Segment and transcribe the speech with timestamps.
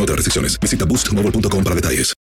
[0.00, 0.58] otras restricciones.
[0.60, 2.14] Visita boostmobile.com para detalles.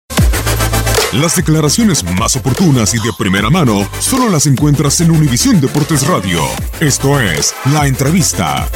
[1.13, 6.41] Las declaraciones más oportunas y de primera mano solo las encuentras en Univisión Deportes Radio.
[6.81, 8.67] Esto es La Entrevista.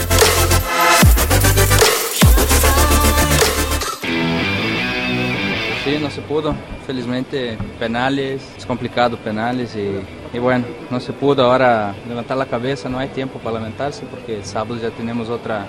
[5.84, 6.56] Sí, no se pudo.
[6.88, 10.00] Felizmente, penales, es complicado penales y,
[10.34, 11.52] y, bueno, no se pudo.
[11.52, 15.66] Ahora levantar la cabeza, no hay tiempo para lamentarse porque el sábado ya tenemos otra,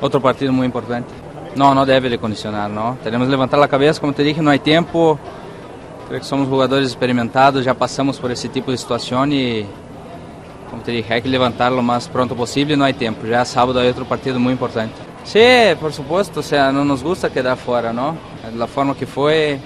[0.00, 1.12] otro partido muy importante.
[1.54, 2.96] No, no debe de condicionar, ¿no?
[3.04, 5.18] Tenemos que levantar la cabeza, como te dije, no hay tiempo.
[6.08, 9.66] Creo que somos jugadores experimentados, ya pasamos por ese tipo de situación y,
[10.70, 13.26] como te dije, hay que levantar lo más pronto posible, no hay tiempo.
[13.26, 14.94] Ya sábado hay otro partido muy importante.
[15.24, 15.40] Sí,
[15.80, 18.16] por supuesto, o sea, no nos gusta quedar fuera, ¿no?
[18.56, 19.58] La forma que fue,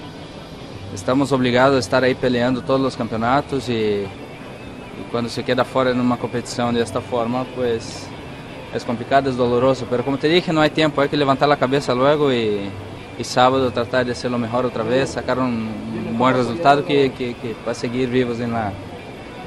[0.93, 4.05] estamos obligados a estar ahí peleando todos los campeonatos y
[5.11, 8.07] cuando se queda fuera en una competición de esta forma, pues
[8.77, 11.57] es complicado, es doloroso, pero como te dije, no hay tiempo, hay que levantar la
[11.57, 12.69] cabeza luego y,
[13.17, 17.55] y sábado tratar de hacer lo mejor otra vez, sacar un, buen resultado que, que
[17.63, 18.71] para seguir vivos en la,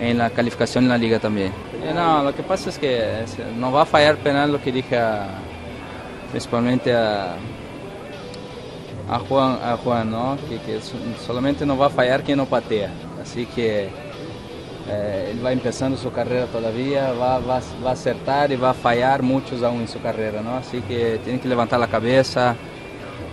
[0.01, 1.53] en la calificación en la liga también.
[1.83, 3.25] Eh, no, lo que pasa es que
[3.57, 5.29] no va a fallar penal lo que dije a,
[6.31, 7.37] principalmente a,
[9.09, 10.39] a Juan, a Juan ¿no?
[10.49, 10.81] que, que
[11.25, 12.91] solamente no va a fallar quien no patea,
[13.23, 13.91] así que
[14.93, 18.75] eh, él va empezando su carrera todavía, va, va, va, a acertar y va a
[18.75, 20.57] fallar muchos aún en su carrera, ¿no?
[20.57, 22.57] Así que tiene que levantar la cabeza.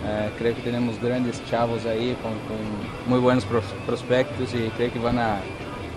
[0.06, 3.44] Eh, creo que tenemos grandes chavos ahí con, con muy buenos
[3.86, 5.40] prospectos y creo que van a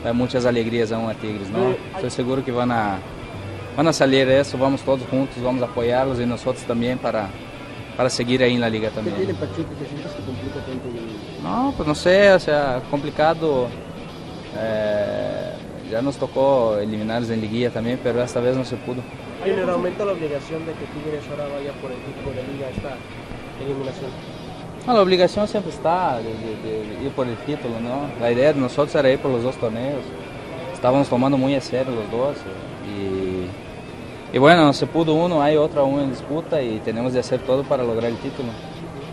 [0.04, 1.76] dar muchas alegrías aún a Tigres, ¿no?
[1.96, 2.98] Estoy seguro que van a,
[3.78, 7.30] van a salir de eso, vamos todos juntos, vamos a apoyarlos y nosotros también para,
[7.96, 9.16] para seguir ahí en la liga también.
[9.16, 10.90] ¿Qué tiene Pachuca que sientes que complica tanto?
[11.44, 13.68] No, pues no sé, o sea, complicado.
[14.58, 15.54] Eh,
[15.92, 19.02] ya nos tocó eliminarlos en liguilla también, pero esta vez no se pudo.
[19.44, 22.70] ¿Hay un aumento la obligación de que Tigres ahora vaya por el título de liga
[22.70, 22.96] esta
[23.64, 24.12] eliminación?
[24.88, 28.10] No, la obligación siempre está de, de, de, ir por el título, ¿no?
[28.20, 30.02] La idea de nosotros era ir por los dos torneos.
[30.74, 32.38] Estábamos tomando muy en serio los dos.
[32.88, 37.20] Y, y bueno, no se pudo uno, hay otro aún en disputa y tenemos de
[37.20, 38.50] hacer todo para lograr el título.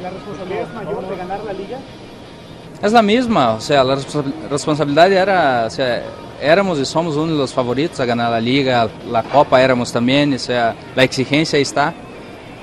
[0.01, 1.79] ¿La responsabilidad es mayor de ganar la liga?
[2.83, 3.99] Es la misma, o sea, la
[4.49, 6.03] responsabilidad era, o sea,
[6.41, 10.33] éramos y somos uno de los favoritos a ganar la liga, la Copa éramos también,
[10.35, 11.93] o sea, la exigencia está,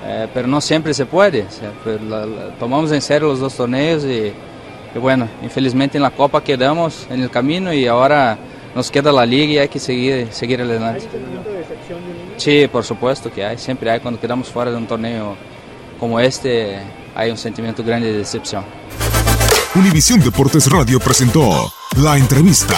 [0.06, 1.42] eh, pero no siempre se puede.
[1.42, 1.72] O sea,
[2.08, 4.32] la, la, tomamos en serio los dos torneos y,
[4.96, 8.38] y, bueno, infelizmente en la Copa quedamos en el camino y ahora
[8.74, 11.10] nos queda la liga y hay que seguir, seguir adelante.
[11.12, 14.72] ¿Hay de decepción de un Sí, por supuesto que hay, siempre hay, cuando quedamos fuera
[14.72, 15.36] de un torneo
[16.00, 16.78] como este,
[17.16, 18.64] hay un sentimiento grande de decepción.
[19.76, 22.78] Univisión Deportes Radio presentó la entrevista.